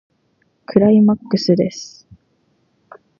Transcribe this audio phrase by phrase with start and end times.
[0.65, 2.07] クライマックスです。